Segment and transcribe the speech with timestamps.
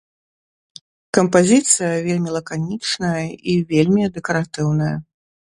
[1.17, 3.23] Кампазіцыя вельмі лаканічная
[3.55, 4.93] і вельмі дэкаратыўная.